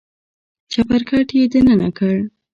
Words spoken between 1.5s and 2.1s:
دننه